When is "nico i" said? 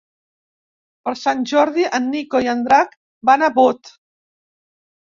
2.15-2.51